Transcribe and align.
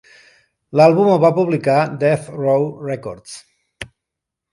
L'àlbum 0.79 1.09
el 1.15 1.19
va 1.25 1.29
publicar 1.35 1.75
Death 2.05 2.31
Row 2.45 2.65
Records. 2.87 3.37